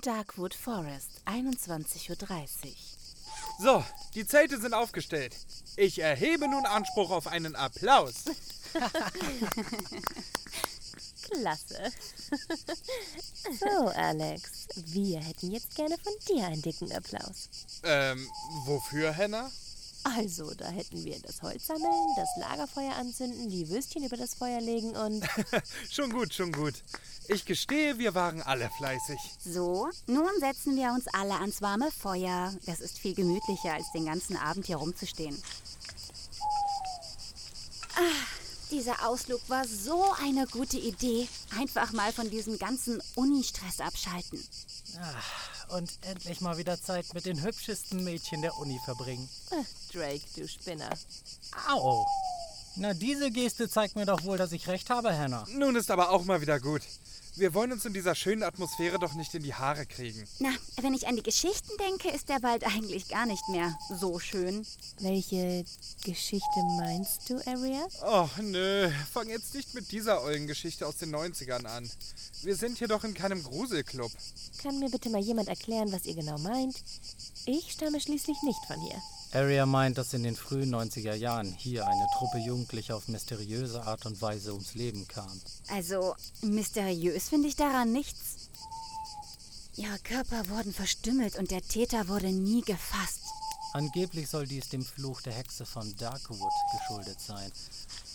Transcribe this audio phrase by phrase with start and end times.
[0.00, 2.16] Darkwood Forest, 21.30 Uhr.
[3.58, 5.34] So, die Zelte sind aufgestellt.
[5.76, 8.24] Ich erhebe nun Anspruch auf einen Applaus.
[11.30, 11.92] Klasse.
[13.60, 17.48] so, Alex, wir hätten jetzt gerne von dir einen dicken Applaus.
[17.82, 18.28] Ähm,
[18.64, 19.50] wofür, Henna?
[20.04, 24.60] Also, da hätten wir das Holz sammeln, das Lagerfeuer anzünden, die Würstchen über das Feuer
[24.60, 25.24] legen und.
[25.90, 26.74] schon gut, schon gut.
[27.28, 29.18] Ich gestehe, wir waren alle fleißig.
[29.44, 32.54] So, nun setzen wir uns alle ans warme Feuer.
[32.64, 35.36] Das ist viel gemütlicher, als den ganzen Abend hier rumzustehen.
[37.96, 38.26] Ah,
[38.70, 41.28] dieser Ausflug war so eine gute Idee.
[41.58, 44.42] Einfach mal von diesem ganzen Uni-Stress abschalten.
[45.00, 49.28] Ach, und endlich mal wieder Zeit mit den hübschesten Mädchen der Uni verbringen.
[49.50, 50.90] Ach, Drake, du Spinner.
[51.68, 52.04] Au!
[52.76, 55.44] Na, diese Geste zeigt mir doch wohl, dass ich recht habe, Hannah.
[55.52, 56.82] Nun ist aber auch mal wieder gut.
[57.38, 60.24] Wir wollen uns in dieser schönen Atmosphäre doch nicht in die Haare kriegen.
[60.40, 60.48] Na,
[60.82, 64.66] wenn ich an die Geschichten denke, ist der Wald eigentlich gar nicht mehr so schön.
[64.98, 65.64] Welche
[66.04, 67.86] Geschichte meinst du, Aria?
[68.02, 68.90] Och, nö.
[69.12, 71.88] Fang jetzt nicht mit dieser ollen Geschichte aus den 90ern an.
[72.42, 74.10] Wir sind hier doch in keinem Gruselclub.
[74.60, 76.74] Kann mir bitte mal jemand erklären, was ihr genau meint?
[77.46, 79.00] Ich stamme schließlich nicht von hier.
[79.32, 84.06] Aria meint, dass in den frühen 90er Jahren hier eine Truppe Jugendlicher auf mysteriöse Art
[84.06, 85.40] und Weise ums Leben kam.
[85.68, 88.48] Also, mysteriös finde ich daran nichts.
[89.76, 93.20] Ihre Körper wurden verstümmelt und der Täter wurde nie gefasst.
[93.74, 97.52] Angeblich soll dies dem Fluch der Hexe von Darkwood geschuldet sein.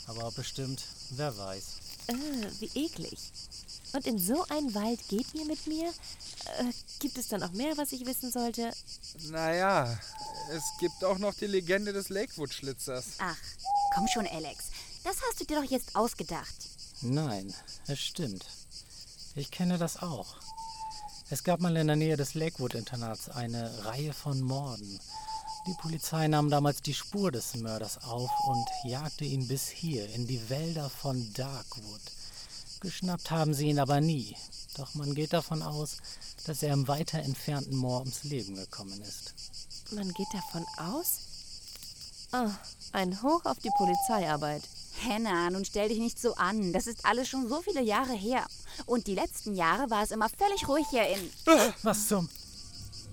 [0.07, 1.63] Aber bestimmt, wer weiß.
[2.07, 2.13] Äh,
[2.59, 3.18] wie eklig.
[3.93, 5.87] Und in so einen Wald geht ihr mit mir?
[5.87, 8.71] Äh, gibt es da noch mehr, was ich wissen sollte?
[9.29, 9.97] Naja,
[10.51, 13.17] es gibt auch noch die Legende des Lakewood-Schlitzers.
[13.19, 13.37] Ach,
[13.93, 14.71] komm schon, Alex.
[15.03, 16.55] Das hast du dir doch jetzt ausgedacht.
[17.01, 17.53] Nein,
[17.87, 18.45] es stimmt.
[19.35, 20.37] Ich kenne das auch.
[21.29, 24.99] Es gab mal in der Nähe des Lakewood-Internats eine Reihe von Morden.
[25.67, 30.27] Die Polizei nahm damals die Spur des Mörders auf und jagte ihn bis hier in
[30.27, 32.01] die Wälder von Darkwood.
[32.83, 34.35] Geschnappt haben sie ihn aber nie.
[34.77, 35.97] Doch man geht davon aus,
[36.45, 39.33] dass er im weiter entfernten Moor ums Leben gekommen ist.
[39.91, 41.19] Man geht davon aus?
[42.33, 42.49] Oh,
[42.91, 44.63] ein Hoch auf die Polizeiarbeit.
[44.99, 46.73] Henna, nun stell dich nicht so an.
[46.73, 48.45] Das ist alles schon so viele Jahre her.
[48.85, 51.29] Und die letzten Jahre war es immer völlig ruhig hier in.
[51.83, 52.27] Was zum?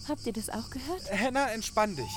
[0.08, 1.08] Habt ihr das auch gehört?
[1.10, 2.10] Henna, entspann dich.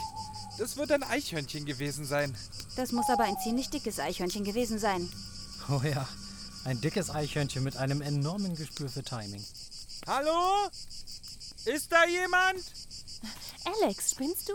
[0.57, 2.35] Das wird ein Eichhörnchen gewesen sein.
[2.75, 5.07] Das muss aber ein ziemlich dickes Eichhörnchen gewesen sein.
[5.69, 6.07] Oh ja,
[6.65, 9.43] ein dickes Eichhörnchen mit einem enormen Gespür für Timing.
[10.07, 10.69] Hallo?
[11.65, 12.63] Ist da jemand?
[13.65, 14.53] Alex, spinnst du?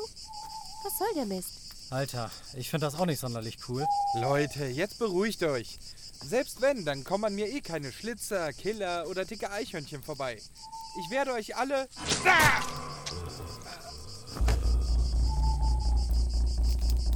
[0.85, 1.53] Was soll der Mist?
[1.91, 3.87] Alter, ich finde das auch nicht sonderlich cool.
[4.15, 5.79] Leute, jetzt beruhigt euch.
[6.25, 10.39] Selbst wenn, dann kommen an mir eh keine Schlitzer, Killer oder dicke Eichhörnchen vorbei.
[11.01, 11.89] Ich werde euch alle.
[12.27, 12.63] Ah!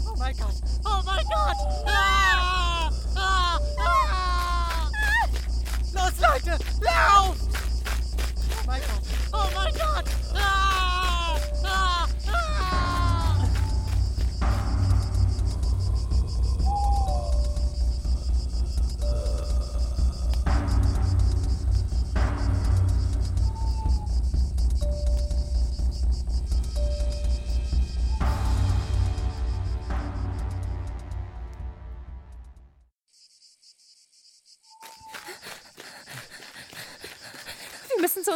[0.07, 0.55] Oh mein Gott!
[0.85, 1.57] Oh mein Gott!
[1.87, 1.89] Ah!
[1.89, 2.62] Ah!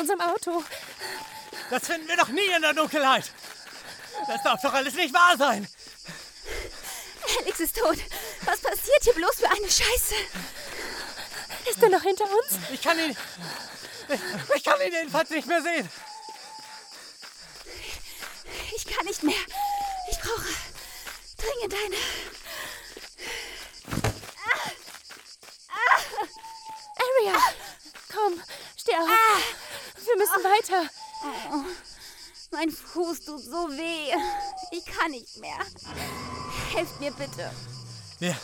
[0.06, 0.64] Unserem Auto.
[1.70, 3.30] Das finden wir doch nie in der Dunkelheit!
[4.28, 5.68] Das darf doch alles nicht wahr sein!
[7.40, 7.98] Alex ist tot.
[8.42, 10.14] Was passiert hier bloß für eine Scheiße?
[11.68, 12.58] Ist er noch hinter uns?
[12.72, 13.16] Ich kann ihn.
[14.08, 14.20] Ich,
[14.56, 15.88] ich kann ihn jedenfalls nicht mehr sehen.
[18.76, 19.34] Ich kann nicht mehr.
[20.08, 20.46] Ich brauche
[21.36, 21.96] dringend eine.
[26.96, 27.40] Aria!
[28.12, 28.40] Komm,
[28.76, 29.55] steh auf.
[30.26, 30.90] Wir müssen weiter.
[31.52, 31.64] Oh,
[32.52, 34.12] mein Fuß tut so weh.
[34.72, 35.58] Ich kann nicht mehr.
[36.74, 37.50] Helft mir bitte.
[38.18, 38.36] Wir,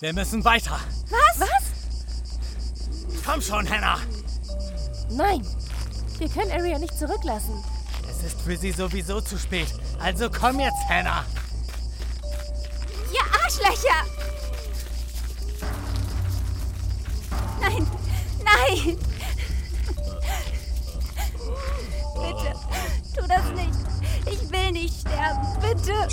[0.00, 0.80] wir müssen weiter.
[1.10, 1.40] Was?
[1.40, 3.24] Was?
[3.24, 4.00] Komm schon, Hannah.
[5.10, 5.46] Nein,
[6.18, 7.62] wir können Aria nicht zurücklassen.
[8.08, 9.68] Es ist für sie sowieso zu spät.
[10.00, 11.26] Also komm jetzt, Hannah.
[13.12, 14.04] Ihr Arschlöcher!
[17.60, 17.86] Nein,
[18.44, 19.07] nein!
[23.18, 23.78] Tu das nicht.
[24.26, 25.46] Ich will nicht sterben.
[25.60, 26.08] Bitte.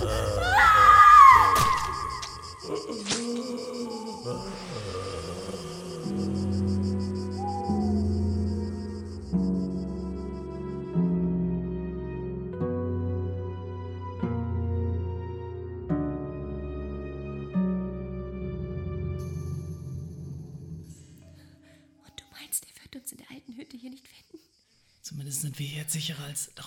[0.00, 0.40] Zumindest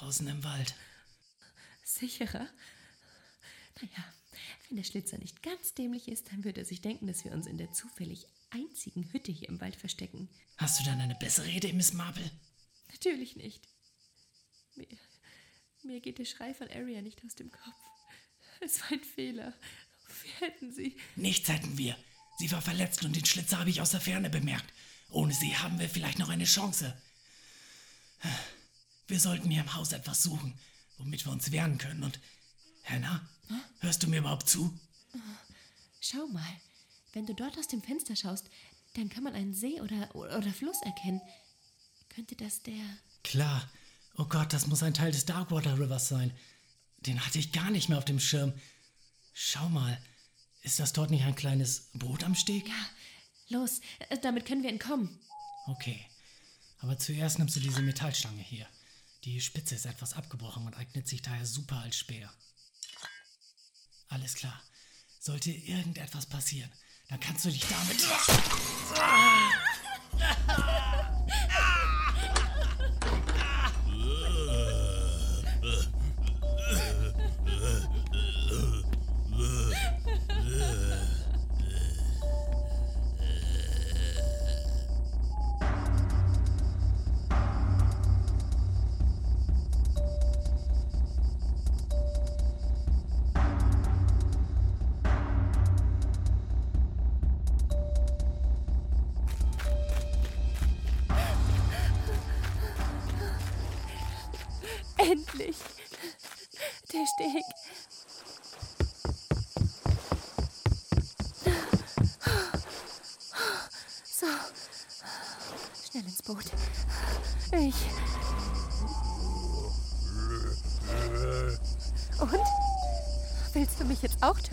[0.03, 0.75] draußen im Wald.
[1.83, 2.49] Sicherer?
[3.81, 4.13] Naja,
[4.67, 7.47] wenn der Schlitzer nicht ganz dämlich ist, dann wird er sich denken, dass wir uns
[7.47, 10.29] in der zufällig einzigen Hütte hier im Wald verstecken.
[10.57, 12.29] Hast du dann eine bessere Idee, Miss Marple?
[12.91, 13.67] Natürlich nicht.
[14.75, 14.87] Mir,
[15.83, 17.75] mir geht der Schrei von Aria nicht aus dem Kopf.
[18.59, 19.53] Es war ein Fehler.
[20.21, 20.97] Wir hätten sie.
[21.15, 21.97] Nichts hätten wir.
[22.39, 24.71] Sie war verletzt und den Schlitzer habe ich aus der Ferne bemerkt.
[25.09, 27.01] Ohne sie haben wir vielleicht noch eine Chance.
[29.07, 30.57] Wir sollten hier im Haus etwas suchen,
[30.97, 32.03] womit wir uns wehren können.
[32.03, 32.19] Und,
[32.83, 33.27] Hannah,
[33.79, 34.77] hörst du mir überhaupt zu?
[36.01, 36.61] Schau mal,
[37.13, 38.49] wenn du dort aus dem Fenster schaust,
[38.95, 41.21] dann kann man einen See oder, oder Fluss erkennen.
[42.09, 42.83] Könnte das der.
[43.23, 43.69] Klar.
[44.17, 46.31] Oh Gott, das muss ein Teil des Darkwater Rivers sein.
[46.99, 48.53] Den hatte ich gar nicht mehr auf dem Schirm.
[49.33, 49.99] Schau mal,
[50.61, 52.67] ist das dort nicht ein kleines Boot am Steg?
[52.67, 55.19] Ja, los, äh, damit können wir entkommen.
[55.65, 56.05] Okay.
[56.79, 58.67] Aber zuerst nimmst du diese Metallstange hier.
[59.23, 62.29] Die Spitze ist etwas abgebrochen und eignet sich daher super als Speer.
[64.09, 64.61] Alles klar.
[65.19, 66.71] Sollte irgendetwas passieren,
[67.07, 68.03] dann kannst du dich damit.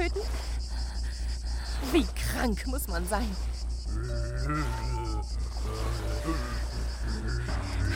[0.01, 0.21] töten?
[1.93, 3.29] Wie krank muss man sein?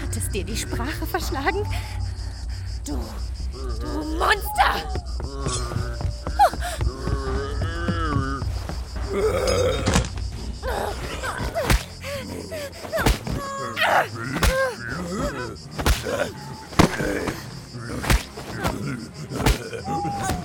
[0.03, 1.67] Hat es dir die Sprache verschlagen?
[2.85, 2.99] Du,
[3.81, 4.85] du Monster!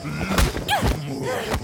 [0.10, 0.39] Vater!
[1.30, 1.59] Yeah.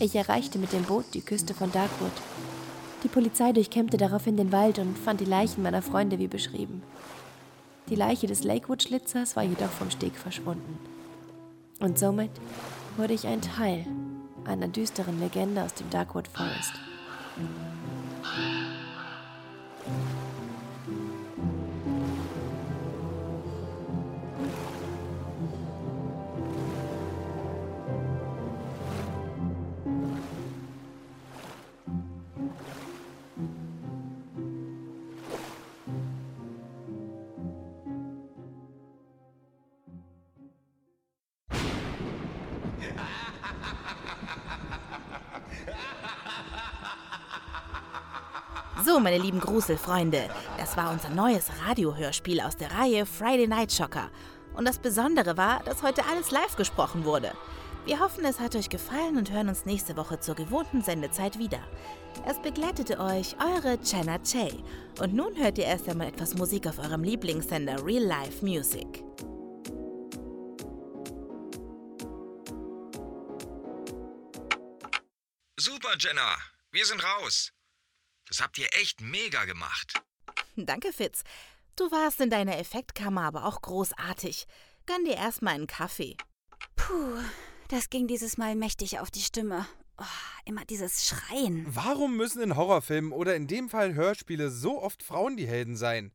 [0.00, 2.12] Ich erreichte mit dem Boot die Küste von Darkwood.
[3.02, 6.82] Die Polizei durchkämmte daraufhin den Wald und fand die Leichen meiner Freunde wie beschrieben.
[7.88, 10.78] Die Leiche des Lakewood-Schlitzers war jedoch vom Steg verschwunden.
[11.80, 12.30] Und somit
[12.96, 13.86] wurde ich ein Teil
[14.44, 16.74] einer düsteren Legende aus dem Darkwood Forest.
[49.18, 54.10] Lieben Gruselfreunde, das war unser neues Radiohörspiel aus der Reihe Friday Night Shocker.
[54.54, 57.32] Und das Besondere war, dass heute alles live gesprochen wurde.
[57.84, 61.60] Wir hoffen, es hat euch gefallen und hören uns nächste Woche zur gewohnten Sendezeit wieder.
[62.26, 64.52] Es begleitete euch eure Jenna Che.
[65.00, 69.04] Und nun hört ihr erst einmal etwas Musik auf eurem Lieblingssender Real Life Music.
[75.56, 76.36] Super, Jenna.
[76.72, 77.52] Wir sind raus.
[78.28, 80.00] Das habt ihr echt mega gemacht.
[80.56, 81.22] Danke, Fitz.
[81.76, 84.46] Du warst in deiner Effektkammer aber auch großartig.
[84.86, 86.16] Gönn dir erstmal einen Kaffee.
[86.76, 87.18] Puh,
[87.68, 89.66] das ging dieses Mal mächtig auf die Stimme.
[89.98, 90.04] Oh,
[90.44, 91.66] immer dieses Schreien.
[91.68, 96.12] Warum müssen in Horrorfilmen oder in dem Fall Hörspiele so oft Frauen die Helden sein?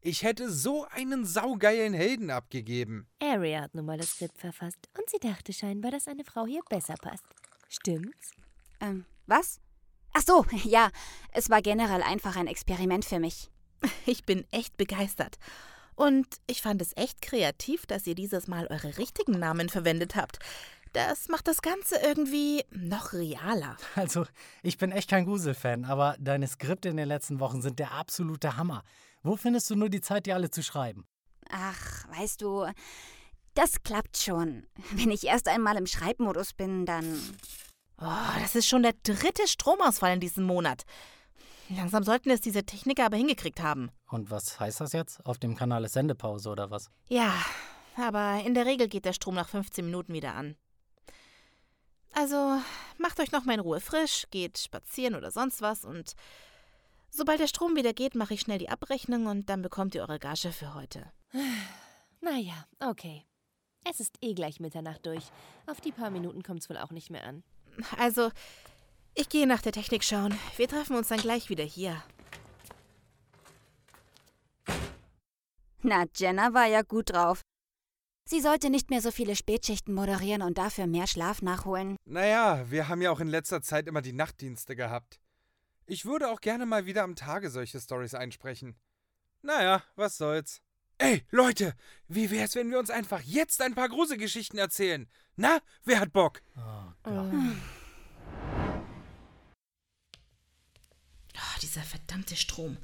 [0.00, 3.06] Ich hätte so einen saugeilen Helden abgegeben.
[3.20, 6.62] Aria hat nun mal das Skript verfasst und sie dachte scheinbar, dass eine Frau hier
[6.68, 7.24] besser passt.
[7.68, 8.32] Stimmt's?
[8.80, 9.60] Ähm, was?
[10.12, 10.90] Ach so, ja.
[11.32, 13.50] Es war generell einfach ein Experiment für mich.
[14.06, 15.38] Ich bin echt begeistert.
[15.94, 20.38] Und ich fand es echt kreativ, dass ihr dieses Mal eure richtigen Namen verwendet habt.
[20.92, 23.76] Das macht das Ganze irgendwie noch realer.
[23.96, 24.26] Also,
[24.62, 28.56] ich bin echt kein Grusel-Fan, aber deine Skripte in den letzten Wochen sind der absolute
[28.56, 28.82] Hammer.
[29.22, 31.06] Wo findest du nur die Zeit, die alle zu schreiben?
[31.50, 32.66] Ach, weißt du,
[33.54, 34.66] das klappt schon.
[34.92, 37.20] Wenn ich erst einmal im Schreibmodus bin, dann.
[38.04, 40.84] Oh, das ist schon der dritte Stromausfall in diesem Monat.
[41.68, 43.90] Langsam sollten es diese Techniker aber hingekriegt haben.
[44.10, 45.24] Und was heißt das jetzt?
[45.24, 46.90] Auf dem Kanal ist Sendepause oder was?
[47.08, 47.32] Ja,
[47.96, 50.56] aber in der Regel geht der Strom nach 15 Minuten wieder an.
[52.12, 52.60] Also
[52.98, 56.14] macht euch noch mal in Ruhe frisch, geht spazieren oder sonst was und
[57.08, 60.18] sobald der Strom wieder geht, mache ich schnell die Abrechnung und dann bekommt ihr eure
[60.18, 61.10] Gage für heute.
[62.24, 63.24] Naja, okay.
[63.84, 65.24] Es ist eh gleich Mitternacht durch.
[65.66, 67.42] Auf die paar Minuten kommt's wohl auch nicht mehr an.
[67.98, 68.30] Also,
[69.14, 70.38] ich gehe nach der Technik schauen.
[70.56, 72.02] Wir treffen uns dann gleich wieder hier.
[75.82, 77.42] Na, Jenna war ja gut drauf.
[78.24, 81.96] Sie sollte nicht mehr so viele Spätschichten moderieren und dafür mehr Schlaf nachholen.
[82.04, 85.20] Naja, wir haben ja auch in letzter Zeit immer die Nachtdienste gehabt.
[85.86, 88.76] Ich würde auch gerne mal wieder am Tage solche Stories einsprechen.
[89.42, 90.62] Naja, was soll's.
[91.02, 91.74] Ey, Leute,
[92.06, 95.08] wie wär's, wenn wir uns einfach jetzt ein paar Gruselgeschichten erzählen?
[95.34, 96.40] Na, wer hat Bock?
[96.56, 97.32] Oh Gott.
[101.34, 102.76] Oh, dieser verdammte Strom.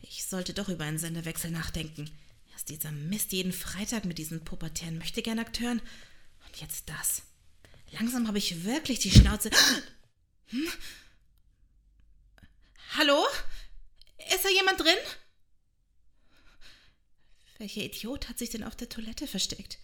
[0.00, 2.10] Ich sollte doch über einen Senderwechsel nachdenken.
[2.50, 5.82] Erst dieser Mist jeden Freitag mit diesen pubertären Möchtegern-Akteuren.
[6.46, 7.24] Und jetzt das.
[7.90, 9.50] Langsam habe ich wirklich die Schnauze.
[10.48, 10.68] Hm?
[12.96, 13.26] Hallo?
[14.32, 14.98] Ist da jemand drin?
[17.64, 19.78] Welcher Idiot hat sich denn auf der Toilette versteckt?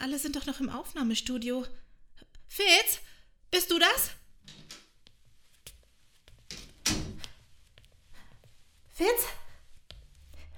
[0.00, 1.64] Alle sind doch noch im Aufnahmestudio.
[2.46, 2.98] Fitz,
[3.50, 4.10] bist du das?
[8.92, 9.08] Fitz?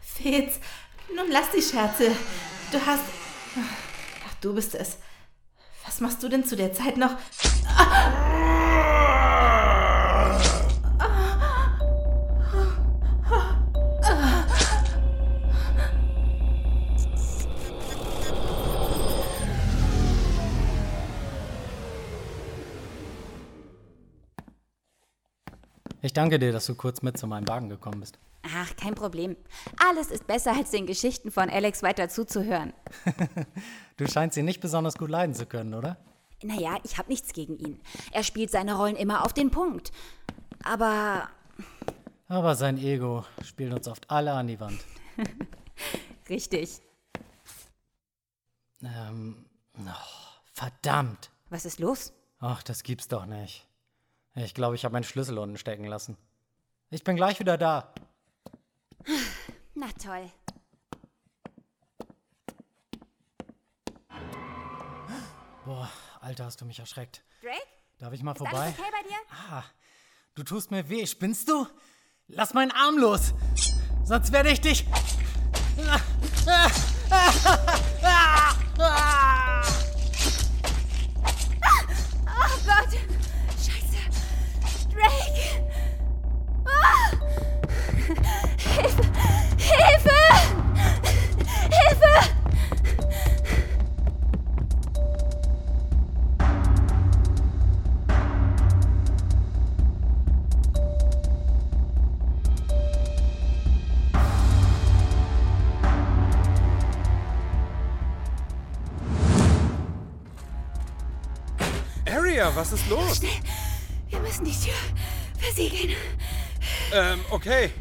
[0.01, 0.59] Fitz,
[1.15, 2.11] nun lass die Scherze.
[2.73, 3.05] Du hast.
[4.27, 4.97] Ach, du bist es.
[5.85, 7.17] Was machst du denn zu der Zeit noch?
[26.07, 28.17] Ich danke dir, dass du kurz mit zu meinem Wagen gekommen bist.
[28.45, 29.37] Ach, kein Problem.
[29.77, 32.73] Alles ist besser, als den Geschichten von Alex weiter zuzuhören.
[33.97, 35.97] Du scheinst ihn nicht besonders gut leiden zu können, oder?
[36.43, 37.81] Naja, ich habe nichts gegen ihn.
[38.13, 39.91] Er spielt seine Rollen immer auf den Punkt.
[40.63, 41.29] Aber
[42.29, 44.79] Aber sein Ego spielt uns oft alle an die Wand.
[46.29, 46.83] richtig.
[48.81, 49.47] Ähm,
[49.77, 51.31] oh, verdammt.
[51.49, 52.13] Was ist los?
[52.39, 53.66] Ach, das gibt's doch nicht.
[54.37, 56.17] Ich glaube, ich habe meinen Schlüssel unten stecken lassen.
[56.91, 57.93] Ich bin gleich wieder da.
[59.75, 60.31] Na toll.
[65.65, 65.91] Boah,
[66.21, 67.23] Alter, hast du mich erschreckt.
[67.43, 67.57] Drake?
[67.99, 68.59] Darf ich mal Ist vorbei?
[68.59, 69.17] alles okay bei dir?
[69.51, 69.65] Ah,
[70.35, 71.07] du tust mir weh.
[71.07, 71.67] Spinnst du?
[72.29, 73.33] Lass meinen Arm los.
[74.05, 74.85] Sonst werde ich dich.
[82.29, 83.16] Oh Gott!
[88.07, 89.03] Hilfe!
[89.59, 90.11] Hilfe!
[91.71, 92.31] Hilfe!
[112.09, 113.21] Aria, was ist los?
[114.09, 114.73] Wir müssen die Tür
[115.39, 115.97] versiegeln.
[116.93, 117.73] Ähm, okay.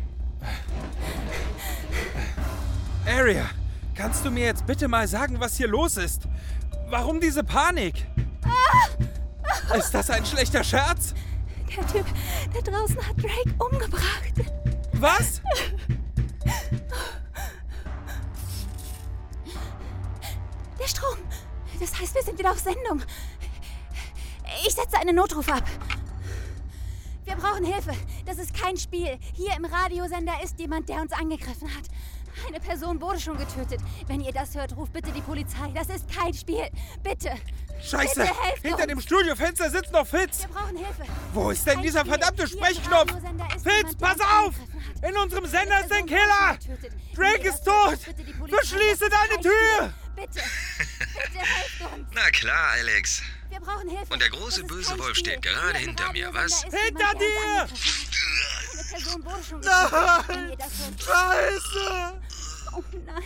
[3.17, 3.45] Aria,
[3.95, 6.23] kannst du mir jetzt bitte mal sagen, was hier los ist?
[6.89, 8.05] Warum diese Panik?
[9.73, 11.13] Ist das ein schlechter Scherz?
[11.69, 12.05] Der Typ
[12.53, 14.33] da draußen hat Drake umgebracht.
[14.93, 15.41] Was?
[20.77, 21.17] Der Strom.
[21.79, 23.01] Das heißt, wir sind wieder auf Sendung.
[24.67, 25.63] Ich setze einen Notruf ab.
[27.23, 27.93] Wir brauchen Hilfe.
[28.25, 29.17] Das ist kein Spiel.
[29.33, 31.85] Hier im Radiosender ist jemand, der uns angegriffen hat.
[32.47, 33.79] Eine Person wurde schon getötet.
[34.07, 35.71] Wenn ihr das hört, ruft bitte die Polizei.
[35.73, 36.69] Das ist kein Spiel.
[37.03, 37.31] Bitte.
[37.81, 38.21] Scheiße!
[38.21, 38.87] Bitte helft Hinter uns.
[38.87, 40.41] dem Studiofenster sitzt noch Fitz!
[40.41, 41.03] Wir brauchen Hilfe.
[41.33, 42.11] Wo ist denn kein dieser Spiel.
[42.11, 43.11] verdammte Sprechknopf?
[43.63, 44.55] Fitz, pass auf!
[45.07, 46.57] In unserem Sender ist ein Killer!
[47.15, 47.99] Drake ist tot!
[48.49, 49.93] Verschließe deine Tür!
[50.15, 50.31] Bitte.
[50.33, 52.07] Bitte helft uns.
[52.13, 53.21] Na klar, Alex.
[53.49, 54.13] Wir brauchen Hilfe.
[54.13, 56.63] Und der große böse Wolf steht gerade hinter mir, was?
[56.63, 57.67] Hinter dir!
[58.73, 60.27] Eine Person wurde schon getötet.
[60.27, 61.11] Wenn ihr das so...
[61.11, 62.21] Scheiße!
[62.77, 63.23] Oh nein.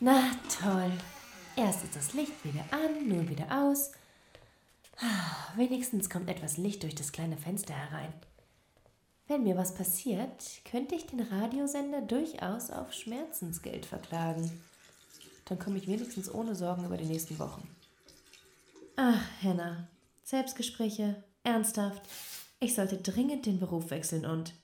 [0.00, 0.92] Na toll.
[1.56, 3.92] Erst ist das Licht wieder an, nun wieder aus.
[4.98, 8.12] Ah, Wenigstens kommt etwas Licht durch das kleine Fenster herein.
[9.28, 14.50] Wenn mir was passiert, könnte ich den Radiosender durchaus auf Schmerzensgeld verklagen.
[15.44, 17.68] Dann komme ich wenigstens ohne Sorgen über die nächsten Wochen.
[18.96, 19.88] Ach, Hannah.
[20.30, 22.08] Selbstgespräche, ernsthaft.
[22.60, 24.54] Ich sollte dringend den Beruf wechseln und.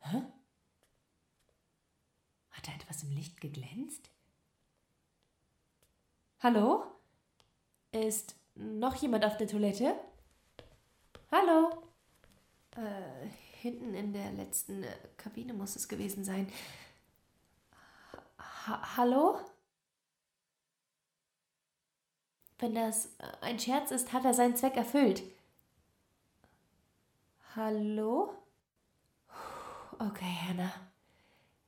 [0.00, 0.20] Hä?
[2.50, 4.10] Hat da etwas im Licht geglänzt?
[6.40, 6.82] Hallo?
[7.92, 9.94] Ist noch jemand auf der Toilette?
[11.30, 11.70] Hallo?
[12.72, 13.28] Äh,
[13.60, 16.50] hinten in der letzten äh, Kabine muss es gewesen sein.
[18.66, 19.38] Ha Hallo?
[22.62, 25.24] Wenn das äh, ein Scherz ist, hat er seinen Zweck erfüllt.
[27.56, 28.34] Hallo?
[29.98, 30.72] Okay, Hannah.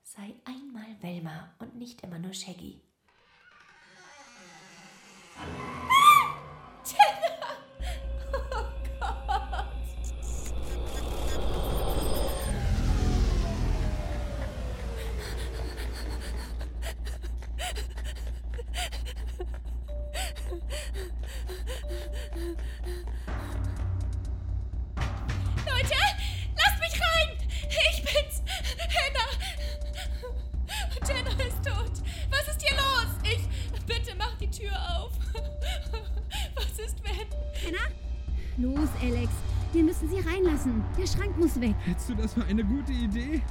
[0.04, 2.80] Sei einmal Velma und nicht immer nur Shaggy.
[41.44, 41.74] Muss weg.
[41.84, 43.42] Hältst du das für eine gute Idee?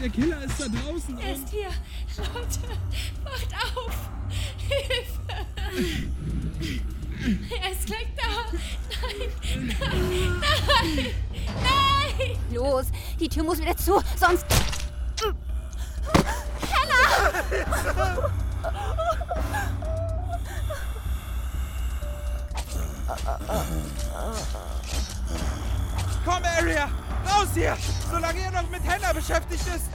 [0.00, 1.18] Der Killer ist da draußen.
[1.18, 1.68] Er ist hier!
[2.16, 2.60] Leute,
[3.22, 3.92] wacht auf!
[4.56, 5.20] Hilfe!
[7.60, 8.22] Er ist gleich da!
[9.02, 9.76] Nein!
[9.78, 10.40] Nein!
[10.40, 11.06] Nein!
[11.62, 12.38] Nein!
[12.50, 12.86] Los,
[13.20, 14.46] die Tür muss wieder zu, sonst.
[26.24, 27.01] Komm, Area!
[27.42, 27.76] Raus hier!
[28.10, 29.86] Solange ihr noch mit Hannah beschäftigt ist!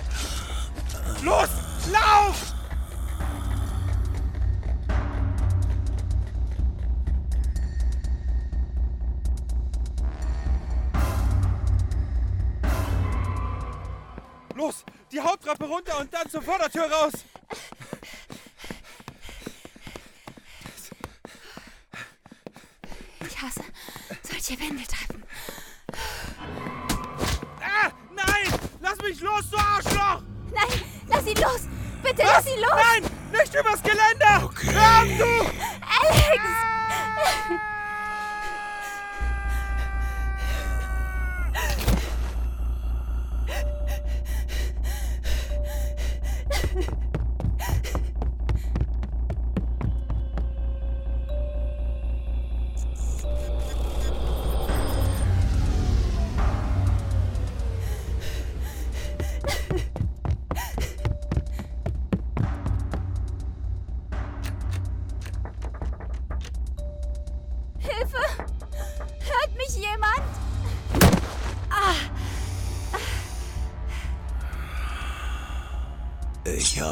[1.23, 1.49] Los!
[1.91, 2.53] Lauf!
[14.55, 14.83] Los!
[15.11, 17.13] Die Haupttreppe runter und dann zur Vordertür raus!
[23.25, 23.63] Ich hasse
[24.23, 25.23] solche Wendeltreppen.
[27.61, 27.91] Ah!
[28.13, 28.59] Nein!
[28.81, 30.23] Lass mich los, du Arschloch!
[30.51, 31.61] Nein, lass ihn los!
[32.01, 32.71] Bitte lass ihn los!
[32.75, 33.17] Nein!
[33.97, 34.45] Nicht übers Geländer!
[34.45, 34.71] Okay.
[34.73, 35.31] Hör auf, du!
[35.99, 36.43] Alex!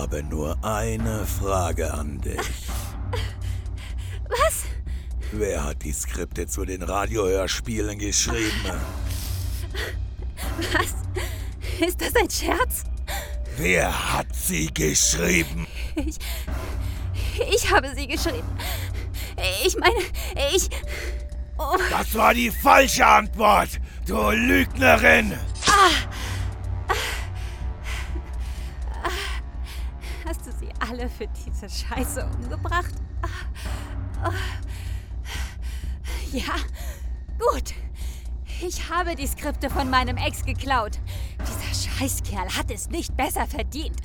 [0.05, 2.37] Habe nur eine Frage an dich.
[4.29, 4.65] Was?
[5.31, 8.71] Wer hat die Skripte zu den Radiohörspielen geschrieben?
[10.73, 10.93] Was?
[11.87, 12.83] Ist das ein Scherz?
[13.57, 15.65] Wer hat sie geschrieben?
[15.95, 16.17] Ich.
[17.51, 18.47] Ich habe sie geschrieben.
[19.65, 20.01] Ich meine,
[20.53, 20.69] ich.
[21.57, 25.33] Oh, Das war die falsche Antwort, du Lügnerin!
[25.65, 26.14] hast
[30.89, 32.93] alle für diese Scheiße umgebracht?
[33.21, 34.31] Ah, ah.
[36.31, 36.55] Ja,
[37.39, 37.73] gut.
[38.61, 40.99] Ich habe die Skripte von meinem Ex geklaut.
[41.39, 44.01] Dieser Scheißkerl hat es nicht besser verdient.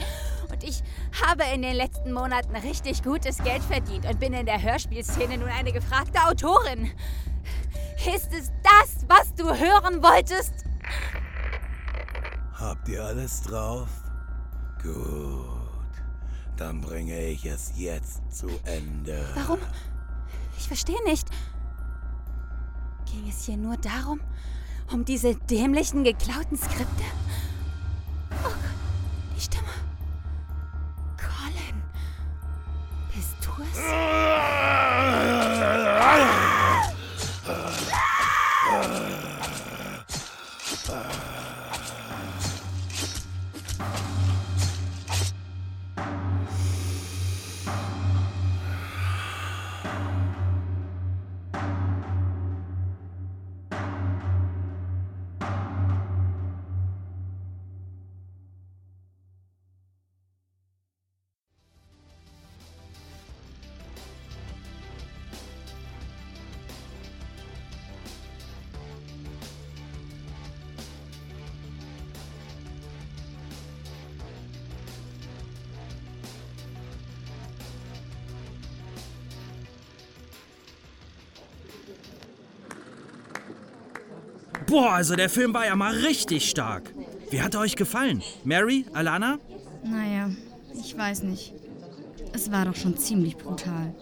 [0.51, 0.83] Und ich
[1.25, 5.49] habe in den letzten Monaten richtig gutes Geld verdient und bin in der Hörspielszene nun
[5.49, 6.90] eine gefragte Autorin.
[8.14, 10.55] Ist es das, was du hören wolltest?
[12.55, 13.88] Habt ihr alles drauf?
[14.83, 15.60] Gut.
[16.61, 19.27] Dann bringe ich es jetzt zu Ende.
[19.35, 19.59] Warum?
[20.59, 21.27] Ich verstehe nicht.
[23.11, 24.20] Ging es hier nur darum,
[24.92, 27.05] um diese dämlichen, geklauten Skripte?
[84.71, 86.95] Boah, also der Film war ja mal richtig stark.
[87.29, 88.23] Wie hat er euch gefallen?
[88.45, 89.41] Mary, Alana?
[89.83, 90.31] Naja,
[90.73, 91.53] ich weiß nicht.
[92.33, 93.93] Es war doch schon ziemlich brutal.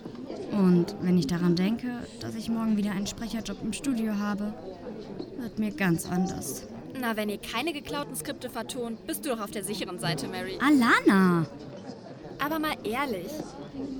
[0.52, 1.88] Und wenn ich daran denke,
[2.20, 4.52] dass ich morgen wieder einen Sprecherjob im Studio habe,
[5.38, 6.66] wird mir ganz anders.
[7.00, 10.58] Na, wenn ihr keine geklauten Skripte vertont, bist du doch auf der sicheren Seite, Mary.
[10.60, 11.46] Alana!
[12.44, 13.30] Aber mal ehrlich,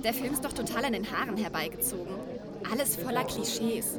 [0.03, 2.13] der Film ist doch total an den Haaren herbeigezogen.
[2.71, 3.97] Alles voller Klischees.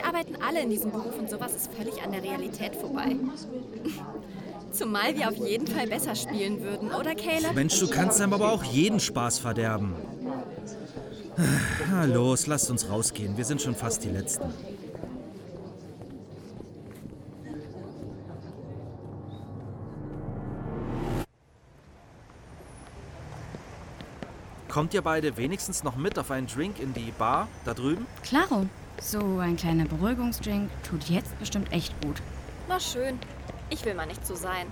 [0.00, 3.16] Wir arbeiten alle in diesem Beruf und sowas ist völlig an der Realität vorbei.
[4.72, 7.54] Zumal wir auf jeden Fall besser spielen würden, oder Caleb?
[7.54, 9.94] Mensch, du kannst einem aber auch jeden Spaß verderben.
[11.90, 13.36] Na los, lasst uns rausgehen.
[13.36, 14.54] Wir sind schon fast die Letzten.
[24.68, 28.06] Kommt ihr beide wenigstens noch mit auf einen Drink in die Bar da drüben?
[28.22, 28.66] Klaro.
[29.00, 32.20] So ein kleiner Beruhigungsdrink tut jetzt bestimmt echt gut.
[32.68, 33.18] Na schön.
[33.70, 34.66] Ich will mal nicht so sein.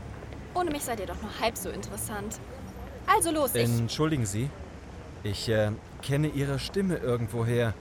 [0.54, 2.38] Ohne mich seid ihr doch nur halb so interessant.
[3.06, 3.64] Also los, ich...
[3.64, 4.50] Entschuldigen Sie.
[5.22, 7.72] Ich äh, kenne Ihre Stimme irgendwoher.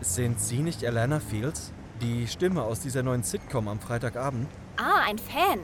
[0.00, 1.70] Sind Sie nicht Alana Fields?
[2.00, 4.48] Die Stimme aus dieser neuen Sitcom am Freitagabend?
[4.78, 5.60] Ah, ein Fan.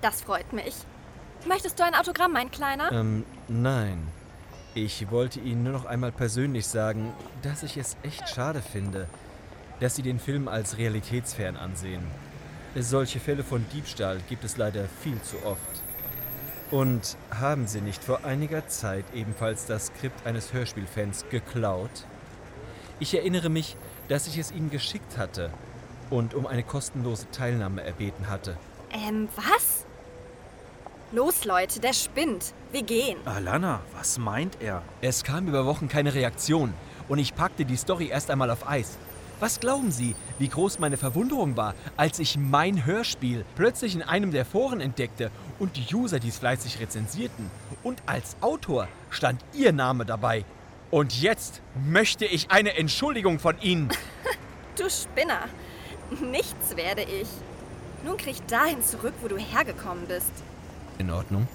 [0.00, 0.74] Das freut mich.
[1.46, 2.90] Möchtest du ein Autogramm, mein Kleiner?
[2.92, 4.08] Ähm, nein.
[4.74, 9.06] Ich wollte Ihnen nur noch einmal persönlich sagen, dass ich es echt schade finde,
[9.80, 12.02] dass Sie den Film als realitätsfern ansehen.
[12.76, 15.60] Solche Fälle von Diebstahl gibt es leider viel zu oft.
[16.70, 21.90] Und haben Sie nicht vor einiger Zeit ebenfalls das Skript eines Hörspielfans geklaut?
[23.00, 23.76] Ich erinnere mich,
[24.08, 25.50] dass ich es Ihnen geschickt hatte
[26.10, 28.56] und um eine kostenlose Teilnahme erbeten hatte.
[28.92, 29.84] Ähm, was?
[31.12, 32.54] Los, Leute, der spinnt.
[32.70, 33.18] Wir gehen.
[33.24, 34.82] Alana, was meint er?
[35.00, 36.72] Es kam über Wochen keine Reaktion
[37.08, 38.96] und ich packte die Story erst einmal auf Eis.
[39.40, 44.32] Was glauben Sie, wie groß meine Verwunderung war, als ich mein Hörspiel plötzlich in einem
[44.32, 47.50] der Foren entdeckte und die User dies fleißig rezensierten?
[47.82, 50.44] Und als Autor stand Ihr Name dabei.
[50.90, 53.88] Und jetzt möchte ich eine Entschuldigung von Ihnen.
[54.76, 55.46] Du Spinner.
[56.22, 57.28] Nichts werde ich.
[58.04, 60.32] Nun krieg dahin zurück, wo du hergekommen bist.
[60.96, 61.48] In Ordnung.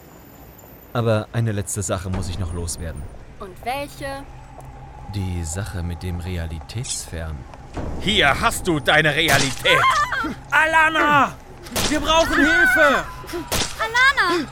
[0.94, 3.02] Aber eine letzte Sache muss ich noch loswerden.
[3.40, 4.24] Und welche?
[5.16, 7.36] Die Sache mit dem Realitätsfern.
[8.02, 9.80] Hier hast du deine Realität.
[10.52, 11.36] Alana!
[11.90, 13.06] Wir brauchen Hilfe!
[13.80, 14.48] Alana!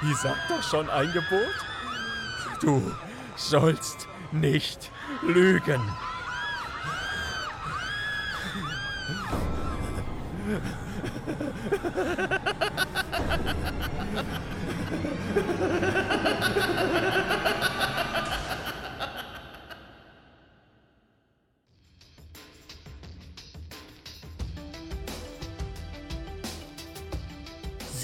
[0.00, 1.54] Wie sagt doch schon ein Gebot?
[2.60, 2.94] Du
[3.36, 4.90] sollst nicht
[5.22, 5.80] lügen.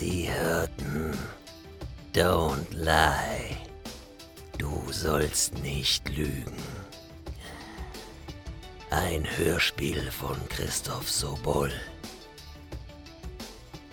[0.01, 1.19] Sie hörten
[2.15, 3.57] Don't lie.
[4.59, 6.57] Du sollst nicht lügen.
[8.91, 11.71] Ein Hörspiel von Christoph Sobol.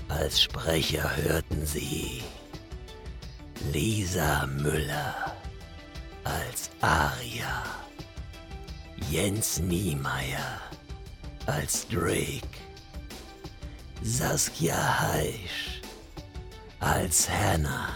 [0.09, 2.23] Als Sprecher hörten Sie
[3.73, 5.35] Lisa Müller
[6.23, 7.63] als Aria,
[9.09, 10.61] Jens Niemeyer
[11.45, 12.57] als Drake,
[14.01, 15.81] Saskia Heisch
[16.79, 17.89] als Hannah,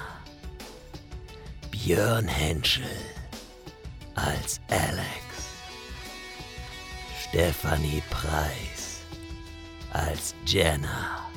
[1.72, 2.86] Björn Henschel
[4.16, 5.26] als Alex,
[7.24, 9.00] Stephanie Preis
[9.94, 11.31] als Jenna,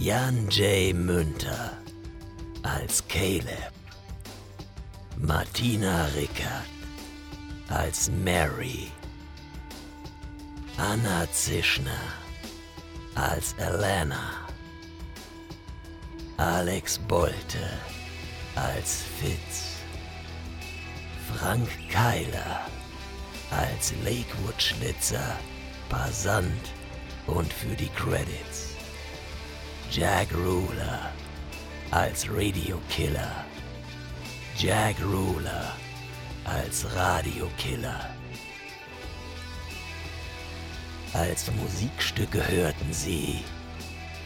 [0.00, 0.94] Jan J.
[0.94, 1.76] Münter
[2.62, 3.74] als Caleb,
[5.18, 6.64] Martina Rickert
[7.68, 8.90] als Mary,
[10.78, 12.00] Anna Zischner
[13.14, 14.48] als Elena,
[16.38, 17.68] Alex Bolte
[18.54, 19.82] als Fitz,
[21.36, 22.66] Frank Keiler
[23.50, 25.36] als Lakewood Schlitzer,
[25.90, 26.72] Passant
[27.26, 28.69] und für die Credits.
[29.90, 31.10] Jack Ruler
[31.90, 33.44] als Radio Killer.
[34.56, 35.74] Jack Ruler
[36.44, 38.14] als Radio Killer.
[41.12, 43.42] Als Musikstücke hörten sie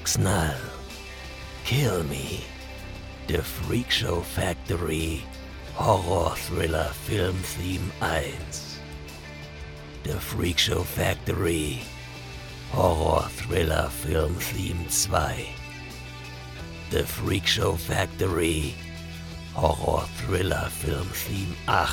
[0.03, 0.55] Xnall,
[1.65, 2.43] Kill Me,
[3.29, 5.23] The Freak Show Factory,
[5.79, 8.81] Horror Thriller Film Theme 1.
[10.03, 11.81] The Freak Show Factory,
[12.75, 15.17] Horror-Thriller-Film Theme 2.
[16.91, 18.75] The Freak Show Factory
[19.55, 21.89] Horror-Thriller-Film Theme 8.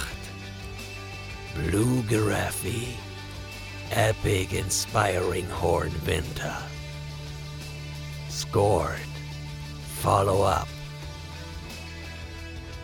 [1.54, 2.98] Blue Giraffe
[3.92, 6.58] Epic Inspiring Horn Winter.
[8.30, 9.06] Scored.
[10.02, 10.68] Follow up.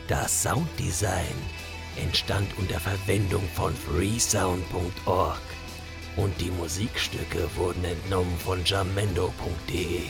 [0.08, 1.36] Das Sounddesign
[2.00, 5.47] entstand unter Verwendung von freesound.org
[6.18, 10.02] und die Musikstücke wurden entnommen von jamendo.de.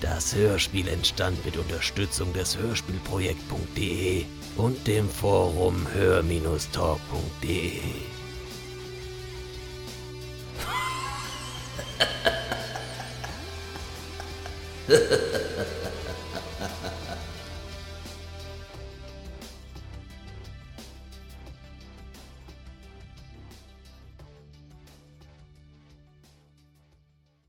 [0.00, 4.24] Das Hörspiel entstand mit Unterstützung des Hörspielprojekt.de
[4.56, 7.82] und dem Forum hör-talk.de.